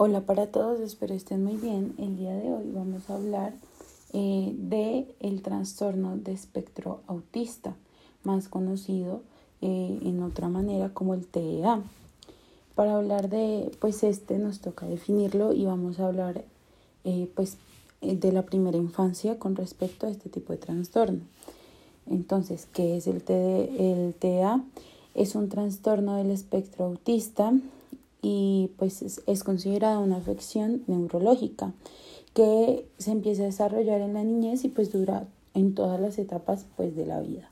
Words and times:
Hola 0.00 0.20
para 0.20 0.46
todos, 0.46 0.78
espero 0.78 1.12
estén 1.12 1.42
muy 1.42 1.56
bien. 1.56 1.92
El 1.98 2.16
día 2.16 2.32
de 2.32 2.52
hoy 2.52 2.70
vamos 2.72 3.10
a 3.10 3.16
hablar 3.16 3.52
eh, 4.12 4.54
de 4.56 5.12
el 5.18 5.42
trastorno 5.42 6.16
de 6.16 6.30
espectro 6.30 7.00
autista, 7.08 7.74
más 8.22 8.48
conocido 8.48 9.22
eh, 9.60 9.98
en 10.04 10.22
otra 10.22 10.48
manera 10.48 10.94
como 10.94 11.14
el 11.14 11.26
TEA. 11.26 11.82
Para 12.76 12.94
hablar 12.94 13.28
de 13.28 13.72
pues 13.80 14.04
este 14.04 14.38
nos 14.38 14.60
toca 14.60 14.86
definirlo 14.86 15.52
y 15.52 15.64
vamos 15.64 15.98
a 15.98 16.06
hablar 16.06 16.44
eh, 17.02 17.28
pues 17.34 17.56
de 18.00 18.30
la 18.30 18.42
primera 18.42 18.76
infancia 18.76 19.36
con 19.40 19.56
respecto 19.56 20.06
a 20.06 20.10
este 20.10 20.28
tipo 20.28 20.52
de 20.52 20.60
trastorno. 20.60 21.22
Entonces, 22.06 22.68
¿qué 22.72 22.98
es 22.98 23.08
el, 23.08 23.24
el 23.26 24.14
TEA? 24.14 24.62
Es 25.16 25.34
un 25.34 25.48
trastorno 25.48 26.14
del 26.14 26.30
espectro 26.30 26.84
autista 26.84 27.52
y 28.22 28.70
pues 28.76 29.02
es, 29.02 29.44
considerada 29.44 29.98
una 29.98 30.16
afección 30.16 30.82
neurológica 30.86 31.72
que 32.34 32.86
se 32.98 33.12
empieza 33.12 33.42
a 33.42 33.46
desarrollar 33.46 34.00
en 34.00 34.14
la 34.14 34.24
niñez 34.24 34.64
y 34.64 34.68
pues 34.68 34.92
dura 34.92 35.26
en 35.54 35.74
todas 35.74 36.00
las 36.00 36.18
etapas 36.18 36.66
pues 36.76 36.94
de 36.96 37.06
la 37.06 37.20
vida. 37.20 37.50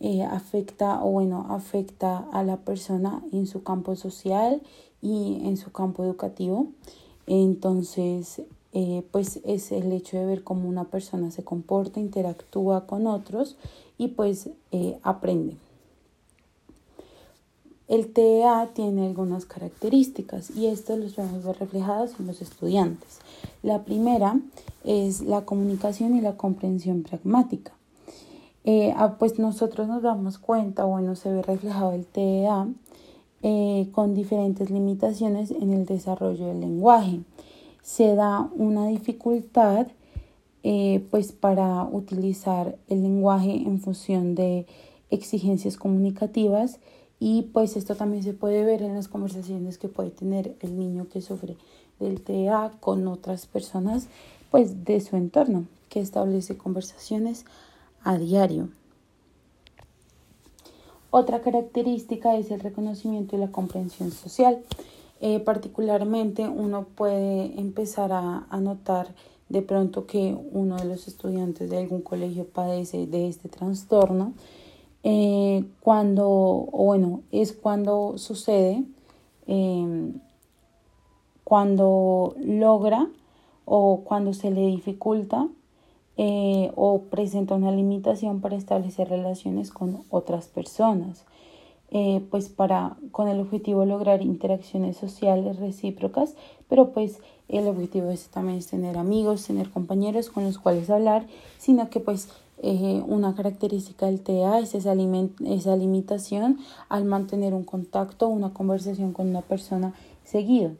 Eh, 0.00 0.22
afecta 0.22 1.02
o 1.02 1.10
bueno 1.10 1.46
afecta 1.48 2.18
a 2.32 2.42
la 2.42 2.58
persona 2.58 3.22
en 3.32 3.46
su 3.46 3.62
campo 3.62 3.96
social 3.96 4.60
y 5.00 5.40
en 5.44 5.56
su 5.56 5.72
campo 5.72 6.04
educativo 6.04 6.66
entonces 7.26 8.42
eh, 8.74 9.04
pues 9.10 9.40
es 9.44 9.72
el 9.72 9.90
hecho 9.92 10.18
de 10.18 10.26
ver 10.26 10.44
cómo 10.44 10.68
una 10.68 10.84
persona 10.84 11.30
se 11.30 11.44
comporta 11.44 11.98
interactúa 11.98 12.86
con 12.86 13.06
otros 13.06 13.56
y 13.96 14.08
pues 14.08 14.50
eh, 14.70 14.98
aprende 15.02 15.56
el 17.88 18.12
TEA 18.12 18.70
tiene 18.74 19.06
algunas 19.06 19.46
características 19.46 20.50
y 20.50 20.66
esto 20.66 20.96
los 20.96 21.14
vamos 21.14 21.44
a 21.44 21.48
ver 21.48 21.58
reflejados 21.60 22.18
en 22.18 22.26
los 22.26 22.42
estudiantes. 22.42 23.20
La 23.62 23.84
primera 23.84 24.40
es 24.84 25.20
la 25.20 25.44
comunicación 25.44 26.16
y 26.16 26.20
la 26.20 26.36
comprensión 26.36 27.02
pragmática. 27.02 27.72
Eh, 28.64 28.92
ah, 28.96 29.16
pues 29.18 29.38
nosotros 29.38 29.86
nos 29.86 30.02
damos 30.02 30.38
cuenta, 30.38 30.84
bueno, 30.84 31.14
se 31.14 31.30
ve 31.30 31.42
reflejado 31.42 31.92
el 31.92 32.04
TEA 32.04 32.66
eh, 33.42 33.88
con 33.92 34.14
diferentes 34.14 34.70
limitaciones 34.70 35.52
en 35.52 35.72
el 35.72 35.86
desarrollo 35.86 36.46
del 36.46 36.60
lenguaje. 36.60 37.20
Se 37.82 38.16
da 38.16 38.50
una 38.56 38.88
dificultad 38.88 39.86
eh, 40.64 41.06
pues 41.12 41.30
para 41.30 41.84
utilizar 41.84 42.76
el 42.88 43.04
lenguaje 43.04 43.52
en 43.52 43.80
función 43.80 44.34
de 44.34 44.66
exigencias 45.10 45.76
comunicativas 45.76 46.80
y 47.18 47.42
pues 47.42 47.76
esto 47.76 47.94
también 47.94 48.22
se 48.22 48.34
puede 48.34 48.64
ver 48.64 48.82
en 48.82 48.94
las 48.94 49.08
conversaciones 49.08 49.78
que 49.78 49.88
puede 49.88 50.10
tener 50.10 50.54
el 50.60 50.78
niño 50.78 51.08
que 51.08 51.22
sufre 51.22 51.56
del 51.98 52.20
TEA 52.20 52.72
con 52.80 53.06
otras 53.08 53.46
personas 53.46 54.08
pues 54.50 54.84
de 54.84 55.00
su 55.00 55.16
entorno, 55.16 55.66
que 55.88 56.00
establece 56.00 56.56
conversaciones 56.56 57.44
a 58.04 58.18
diario. 58.18 58.68
Otra 61.10 61.40
característica 61.40 62.36
es 62.36 62.50
el 62.50 62.60
reconocimiento 62.60 63.36
y 63.36 63.38
la 63.38 63.50
comprensión 63.50 64.10
social. 64.10 64.62
Eh, 65.20 65.40
particularmente 65.40 66.46
uno 66.46 66.84
puede 66.94 67.58
empezar 67.58 68.12
a, 68.12 68.46
a 68.50 68.60
notar 68.60 69.08
de 69.48 69.62
pronto 69.62 70.06
que 70.06 70.36
uno 70.52 70.76
de 70.76 70.84
los 70.84 71.08
estudiantes 71.08 71.70
de 71.70 71.78
algún 71.78 72.02
colegio 72.02 72.44
padece 72.44 73.06
de 73.06 73.28
este 73.28 73.48
trastorno 73.48 74.34
eh, 75.08 75.62
cuando, 75.78 76.68
bueno, 76.72 77.20
es 77.30 77.52
cuando 77.52 78.18
sucede, 78.18 78.82
em, 79.46 80.14
cuando 81.44 82.34
logra 82.40 83.06
o 83.66 84.00
cuando 84.02 84.32
se 84.32 84.50
le 84.50 84.66
dificulta 84.66 85.46
eh, 86.16 86.72
o 86.74 87.02
presenta 87.02 87.54
una 87.54 87.70
limitación 87.70 88.40
para 88.40 88.56
establecer 88.56 89.08
relaciones 89.08 89.70
con 89.70 90.02
otras 90.10 90.48
personas. 90.48 91.24
Eh, 91.92 92.20
pues 92.32 92.48
para 92.48 92.96
con 93.12 93.28
el 93.28 93.38
objetivo 93.38 93.82
de 93.82 93.86
lograr 93.86 94.22
interacciones 94.22 94.96
sociales 94.96 95.60
recíprocas, 95.60 96.34
pero 96.68 96.90
pues 96.90 97.20
el 97.46 97.68
objetivo 97.68 98.10
es 98.10 98.26
también 98.26 98.58
es 98.58 98.66
tener 98.66 98.98
amigos, 98.98 99.46
tener 99.46 99.70
compañeros 99.70 100.30
con 100.30 100.42
los 100.42 100.58
cuales 100.58 100.90
hablar, 100.90 101.28
sino 101.58 101.90
que 101.90 102.00
pues 102.00 102.28
una 102.62 103.34
característica 103.34 104.06
del 104.06 104.20
TEA 104.20 104.60
es 104.60 104.74
esa, 104.74 104.94
esa 104.94 105.76
limitación 105.76 106.58
al 106.88 107.04
mantener 107.04 107.54
un 107.54 107.64
contacto, 107.64 108.28
una 108.28 108.52
conversación 108.54 109.12
con 109.12 109.28
una 109.28 109.42
persona 109.42 109.92
seguido. 110.24 110.72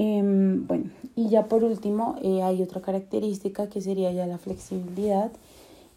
Em, 0.00 0.64
bueno, 0.68 0.84
y 1.16 1.28
ya 1.28 1.46
por 1.46 1.64
último 1.64 2.14
eh, 2.22 2.42
hay 2.42 2.62
otra 2.62 2.80
característica 2.80 3.68
que 3.68 3.80
sería 3.80 4.12
ya 4.12 4.28
la 4.28 4.38
flexibilidad 4.38 5.32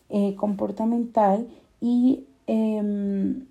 eh, 0.09 0.33
comportamental 0.35 1.47
y 1.81 2.23
em, 2.47 3.45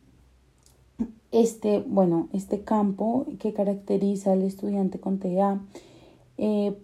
este, 1.31 1.84
bueno, 1.87 2.28
este 2.33 2.62
campo 2.62 3.27
que 3.39 3.53
caracteriza 3.53 4.33
al 4.33 4.43
estudiante 4.43 4.99
con 4.99 5.19
TEA 5.19 5.60
eh, 6.43 6.75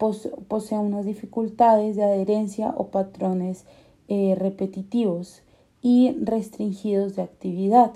posee 0.48 0.78
unas 0.78 1.06
dificultades 1.06 1.96
de 1.96 2.04
adherencia 2.04 2.74
o 2.76 2.88
patrones 2.88 3.64
eh, 4.06 4.36
repetitivos 4.38 5.40
y 5.80 6.14
restringidos 6.22 7.16
de 7.16 7.22
actividad. 7.22 7.92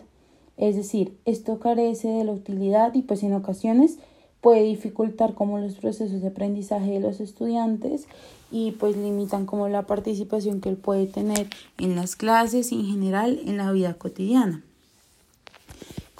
Es 0.57 0.75
decir, 0.75 1.19
esto 1.27 1.61
carece 1.61 2.09
de 2.09 2.25
la 2.25 2.33
utilidad 2.33 2.95
y 2.95 3.03
pues 3.03 3.23
en 3.23 3.35
ocasiones 3.35 3.99
puede 4.41 4.63
dificultar 4.63 5.35
como 5.35 5.59
los 5.59 5.75
procesos 5.75 6.23
de 6.23 6.29
aprendizaje 6.29 6.93
de 6.93 7.01
los 7.01 7.21
estudiantes 7.21 8.07
y 8.51 8.71
pues 8.71 8.97
limitan 8.97 9.45
como 9.45 9.69
la 9.69 9.83
participación 9.83 10.63
que 10.63 10.71
él 10.71 10.77
puede 10.77 11.07
tener 11.07 11.47
en 11.77 11.95
las 11.95 12.17
clases 12.17 12.73
y 12.73 12.81
en 12.81 12.87
general 12.87 13.39
en 13.45 13.59
la 13.59 13.71
vida 13.71 13.93
cotidiana. 13.93 14.65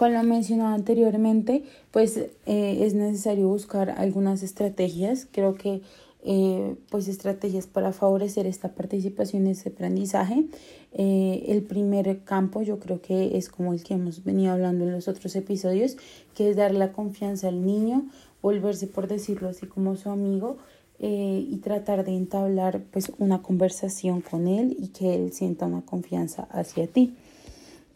Con 0.01 0.15
lo 0.15 0.23
mencionado 0.23 0.75
anteriormente, 0.75 1.63
pues 1.91 2.17
eh, 2.17 2.31
es 2.47 2.95
necesario 2.95 3.49
buscar 3.49 3.91
algunas 3.91 4.43
estrategias. 4.43 5.29
Creo 5.31 5.57
que 5.57 5.83
eh, 6.25 6.75
pues 6.89 7.07
estrategias 7.07 7.67
para 7.67 7.93
favorecer 7.93 8.47
esta 8.47 8.71
participación 8.71 9.43
en 9.43 9.53
ese 9.53 9.69
aprendizaje. 9.69 10.47
Eh, 10.95 11.45
el 11.49 11.61
primer 11.65 12.25
campo 12.25 12.63
yo 12.63 12.79
creo 12.79 13.03
que 13.03 13.37
es 13.37 13.51
como 13.51 13.75
el 13.75 13.85
que 13.85 13.93
hemos 13.93 14.25
venido 14.25 14.55
hablando 14.55 14.87
en 14.87 14.93
los 14.93 15.07
otros 15.07 15.37
episodios, 15.37 15.99
que 16.35 16.49
es 16.49 16.57
dar 16.57 16.73
la 16.73 16.93
confianza 16.93 17.49
al 17.49 17.67
niño, 17.67 18.07
volverse 18.41 18.87
por 18.87 19.07
decirlo 19.07 19.51
así 19.51 19.67
como 19.67 19.97
su 19.97 20.09
amigo 20.09 20.57
y 20.99 21.59
tratar 21.63 22.07
de 22.07 22.17
entablar 22.17 22.83
pues 22.91 23.13
una 23.19 23.43
conversación 23.43 24.23
con 24.23 24.49
él 24.49 24.79
y 24.79 24.89
que 24.89 25.15
él 25.15 25.33
sienta 25.35 25.67
una 25.67 25.83
confianza 25.83 26.45
hacia 26.51 26.87
ti. 26.87 27.15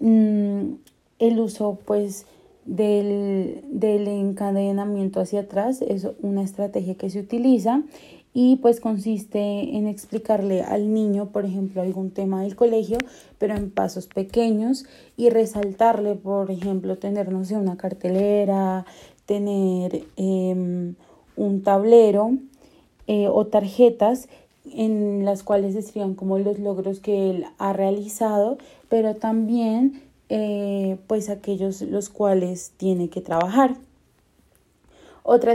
Mm, 0.00 0.74
el 1.26 1.40
uso 1.40 1.78
pues 1.84 2.26
del, 2.64 3.62
del 3.70 4.08
encadenamiento 4.08 5.20
hacia 5.20 5.40
atrás 5.40 5.82
es 5.82 6.06
una 6.22 6.42
estrategia 6.42 6.94
que 6.94 7.10
se 7.10 7.20
utiliza 7.20 7.82
y 8.36 8.56
pues 8.56 8.80
consiste 8.80 9.38
en 9.38 9.86
explicarle 9.86 10.62
al 10.62 10.92
niño, 10.92 11.26
por 11.26 11.44
ejemplo, 11.44 11.82
algún 11.82 12.10
tema 12.10 12.42
del 12.42 12.56
colegio, 12.56 12.98
pero 13.38 13.54
en 13.54 13.70
pasos 13.70 14.08
pequeños 14.08 14.86
y 15.16 15.30
resaltarle, 15.30 16.16
por 16.16 16.50
ejemplo, 16.50 16.98
tener, 16.98 17.30
no 17.30 17.44
sé, 17.44 17.56
una 17.56 17.76
cartelera, 17.76 18.86
tener 19.24 20.02
em, 20.16 20.96
un 21.36 21.62
tablero 21.62 22.32
eh, 23.06 23.28
o 23.28 23.46
tarjetas 23.46 24.28
en 24.72 25.24
las 25.24 25.44
cuales 25.44 25.76
escriban 25.76 26.14
como 26.14 26.38
los 26.38 26.58
logros 26.58 26.98
que 26.98 27.30
él 27.30 27.44
ha 27.58 27.72
realizado, 27.72 28.58
pero 28.88 29.14
también 29.14 30.02
eh, 30.28 30.96
pues 31.06 31.28
aquellos 31.28 31.82
los 31.82 32.08
cuales 32.08 32.72
tiene 32.76 33.08
que 33.10 33.20
trabajar. 33.20 33.76
Otra, 35.22 35.54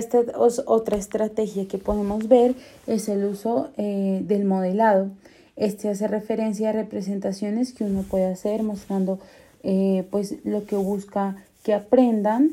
otra 0.65 0.97
estrategia 0.97 1.67
que 1.67 1.77
podemos 1.77 2.27
ver 2.27 2.55
es 2.87 3.09
el 3.09 3.25
uso 3.25 3.69
eh, 3.77 4.21
del 4.23 4.45
modelado. 4.45 5.09
Este 5.55 5.89
hace 5.89 6.07
referencia 6.07 6.69
a 6.69 6.73
representaciones 6.73 7.73
que 7.73 7.83
uno 7.83 8.03
puede 8.03 8.25
hacer 8.25 8.63
mostrando 8.63 9.19
eh, 9.63 10.07
pues 10.11 10.35
lo 10.43 10.65
que 10.65 10.75
busca 10.75 11.35
que 11.63 11.73
aprendan 11.73 12.51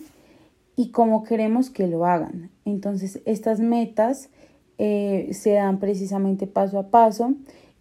y 0.74 0.90
cómo 0.90 1.22
queremos 1.22 1.70
que 1.70 1.86
lo 1.86 2.04
hagan. 2.04 2.50
Entonces 2.64 3.20
estas 3.24 3.60
metas 3.60 4.28
se 4.78 5.52
dan 5.52 5.78
precisamente 5.78 6.46
paso 6.46 6.78
a 6.78 6.88
paso 6.88 7.32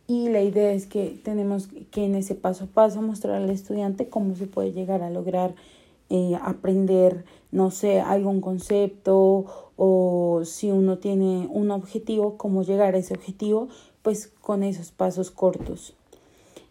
y 0.07 0.29
la 0.29 0.41
idea 0.41 0.71
es 0.71 0.85
que 0.85 1.19
tenemos 1.23 1.67
que 1.91 2.05
en 2.05 2.15
ese 2.15 2.35
paso 2.35 2.65
a 2.65 2.67
paso 2.67 3.01
mostrar 3.01 3.41
al 3.41 3.49
estudiante 3.49 4.07
cómo 4.07 4.35
se 4.35 4.47
puede 4.47 4.71
llegar 4.71 5.01
a 5.01 5.09
lograr 5.09 5.55
eh, 6.09 6.37
aprender, 6.41 7.25
no 7.51 7.71
sé, 7.71 7.99
algún 7.99 8.39
concepto 8.39 9.45
o 9.75 10.41
si 10.45 10.71
uno 10.71 10.99
tiene 10.99 11.47
un 11.49 11.71
objetivo, 11.71 12.37
cómo 12.37 12.63
llegar 12.63 12.93
a 12.93 12.99
ese 12.99 13.15
objetivo, 13.15 13.69
pues 14.03 14.27
con 14.41 14.61
esos 14.61 14.91
pasos 14.91 15.31
cortos. 15.31 15.95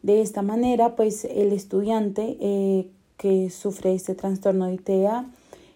De 0.02 0.20
esta 0.20 0.42
manera, 0.42 0.94
pues 0.94 1.24
el 1.24 1.52
estudiante 1.52 2.36
eh, 2.40 2.88
que 3.16 3.50
sufre 3.50 3.94
este 3.94 4.14
trastorno 4.14 4.66
de 4.66 4.78
TEA 4.78 5.26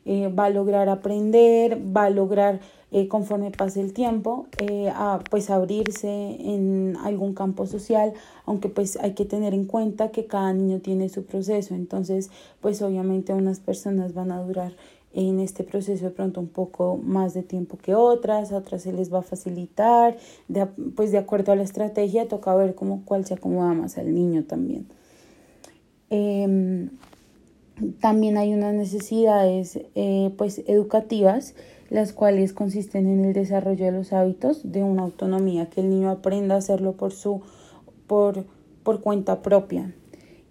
eh, 0.04 0.28
va 0.28 0.44
a 0.44 0.50
lograr 0.50 0.88
aprender, 0.88 1.80
va 1.96 2.04
a 2.04 2.10
lograr 2.10 2.60
eh, 2.90 3.08
conforme 3.08 3.50
pase 3.50 3.80
el 3.80 3.92
tiempo 3.92 4.46
eh, 4.58 4.90
a 4.94 5.20
pues 5.30 5.50
abrirse 5.50 6.08
en 6.08 6.96
algún 7.04 7.34
campo 7.34 7.66
social 7.66 8.12
aunque 8.46 8.68
pues 8.68 8.96
hay 8.96 9.12
que 9.12 9.24
tener 9.24 9.54
en 9.54 9.66
cuenta 9.66 10.10
que 10.10 10.26
cada 10.26 10.52
niño 10.52 10.80
tiene 10.80 11.08
su 11.08 11.24
proceso 11.24 11.74
entonces 11.74 12.30
pues 12.60 12.80
obviamente 12.80 13.34
unas 13.34 13.60
personas 13.60 14.14
van 14.14 14.32
a 14.32 14.42
durar 14.42 14.72
en 15.12 15.40
este 15.40 15.64
proceso 15.64 16.04
de 16.04 16.10
pronto 16.10 16.40
un 16.40 16.48
poco 16.48 16.98
más 17.02 17.34
de 17.34 17.42
tiempo 17.42 17.78
que 17.78 17.94
otras, 17.94 18.52
a 18.52 18.58
otras 18.58 18.82
se 18.82 18.92
les 18.92 19.12
va 19.12 19.20
a 19.20 19.22
facilitar, 19.22 20.16
de, 20.48 20.66
pues 20.66 21.12
de 21.12 21.18
acuerdo 21.18 21.52
a 21.52 21.56
la 21.56 21.62
estrategia 21.62 22.28
toca 22.28 22.54
ver 22.54 22.74
cómo, 22.74 23.02
cuál 23.04 23.24
se 23.24 23.34
acomoda 23.34 23.72
más 23.72 23.98
al 23.98 24.14
niño 24.14 24.44
también. 24.44 24.86
Em, 26.10 26.90
también 28.00 28.36
hay 28.36 28.52
unas 28.54 28.74
necesidades 28.74 29.80
eh, 29.94 30.32
pues 30.36 30.62
educativas, 30.66 31.54
las 31.90 32.12
cuales 32.12 32.52
consisten 32.52 33.08
en 33.08 33.24
el 33.24 33.32
desarrollo 33.32 33.86
de 33.86 33.92
los 33.92 34.12
hábitos 34.12 34.72
de 34.72 34.82
una 34.82 35.02
autonomía, 35.02 35.66
que 35.66 35.80
el 35.80 35.90
niño 35.90 36.10
aprenda 36.10 36.54
a 36.54 36.58
hacerlo 36.58 36.92
por 36.92 37.12
su 37.12 37.42
por, 38.06 38.44
por 38.82 39.00
cuenta 39.00 39.42
propia. 39.42 39.94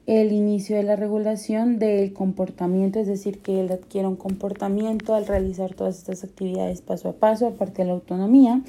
El 0.06 0.32
inicio 0.32 0.78
de 0.78 0.84
la 0.84 0.96
regulación 0.96 1.80
del 1.80 2.14
comportamiento, 2.14 2.98
es 3.00 3.08
decir, 3.08 3.40
que 3.40 3.60
él 3.60 3.70
adquiera 3.72 4.08
un 4.08 4.16
comportamiento 4.16 5.14
al 5.14 5.28
realizar 5.28 5.74
todas 5.74 5.98
estas 5.98 6.24
actividades 6.24 6.82
paso 6.82 7.10
a 7.10 7.14
paso, 7.14 7.48
aparte 7.48 7.82
de 7.82 7.90
la 7.90 7.94
autonomía. 7.96 8.62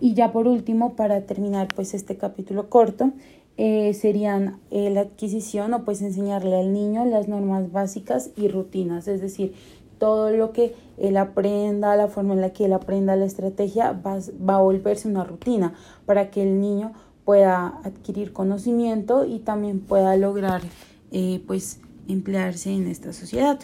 Y 0.00 0.14
ya 0.14 0.30
por 0.30 0.46
último, 0.46 0.94
para 0.94 1.22
terminar 1.22 1.68
pues 1.74 1.92
este 1.92 2.16
capítulo 2.16 2.68
corto, 2.68 3.10
eh, 3.56 3.94
serían 3.94 4.60
eh, 4.70 4.90
la 4.90 5.00
adquisición 5.00 5.74
o 5.74 5.84
pues 5.84 6.02
enseñarle 6.02 6.56
al 6.56 6.72
niño 6.72 7.04
las 7.04 7.26
normas 7.26 7.72
básicas 7.72 8.30
y 8.36 8.48
rutinas, 8.48 9.08
es 9.08 9.20
decir, 9.20 9.54
todo 9.98 10.30
lo 10.30 10.52
que 10.52 10.74
él 10.98 11.16
aprenda, 11.16 11.96
la 11.96 12.08
forma 12.08 12.34
en 12.34 12.40
la 12.40 12.52
que 12.52 12.66
él 12.66 12.72
aprenda 12.72 13.16
la 13.16 13.24
estrategia 13.24 13.92
va, 13.92 14.18
va 14.48 14.56
a 14.56 14.62
volverse 14.62 15.08
una 15.08 15.24
rutina 15.24 15.74
para 16.06 16.30
que 16.30 16.42
el 16.42 16.60
niño 16.60 16.92
pueda 17.24 17.80
adquirir 17.82 18.32
conocimiento 18.32 19.26
y 19.26 19.40
también 19.40 19.80
pueda 19.80 20.16
lograr 20.16 20.62
eh, 21.10 21.42
pues 21.46 21.80
emplearse 22.08 22.72
en 22.72 22.86
esta 22.86 23.12
sociedad. 23.12 23.58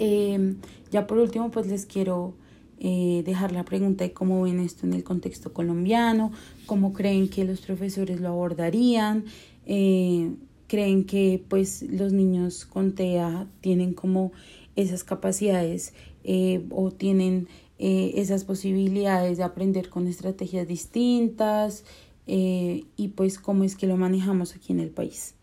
Em, 0.00 0.56
ya 0.90 1.06
por 1.06 1.18
último 1.18 1.50
pues 1.50 1.68
les 1.68 1.86
quiero 1.86 2.34
eh, 2.80 3.22
dejar 3.24 3.52
la 3.52 3.64
pregunta 3.64 4.04
de 4.04 4.12
cómo 4.12 4.42
ven 4.42 4.60
esto 4.60 4.86
en 4.86 4.94
el 4.94 5.04
contexto 5.04 5.52
colombiano, 5.52 6.32
cómo 6.66 6.92
creen 6.92 7.28
que 7.28 7.44
los 7.44 7.60
profesores 7.60 8.20
lo 8.20 8.28
abordarían, 8.28 9.24
eh, 9.66 10.32
creen 10.66 11.04
que 11.04 11.44
pues 11.48 11.82
los 11.82 12.12
niños 12.12 12.64
con 12.64 12.94
TEA 12.96 13.46
tienen 13.60 13.94
como 13.94 14.32
esas 14.80 15.04
capacidades 15.04 15.92
eh, 16.24 16.64
o 16.70 16.90
tienen 16.90 17.48
esas 17.80 18.42
posibilidades 18.42 19.38
de 19.38 19.44
aprender 19.44 19.88
con 19.88 20.08
estrategias 20.08 20.66
distintas 20.66 21.84
y 22.26 23.12
pues 23.14 23.38
cómo 23.38 23.62
es 23.62 23.76
que 23.76 23.86
lo 23.86 23.96
manejamos 23.96 24.56
aquí 24.56 24.72
en 24.72 24.80
el 24.80 24.90
país. 24.90 25.36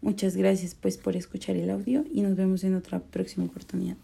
Muchas 0.00 0.34
gracias 0.34 0.74
pues 0.74 0.96
por 0.96 1.14
escuchar 1.14 1.56
el 1.56 1.68
audio 1.68 2.06
y 2.10 2.22
nos 2.22 2.36
vemos 2.36 2.64
en 2.64 2.74
otra 2.74 3.00
próxima 3.00 3.44
oportunidad. 3.44 3.98